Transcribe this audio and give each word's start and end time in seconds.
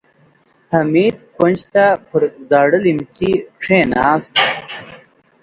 حميد 0.73 1.15
کونج 1.35 1.57
ته 1.73 1.85
پر 2.09 2.21
زاړه 2.49 2.79
ليمڅي 2.85 3.31
کېناست. 3.63 4.33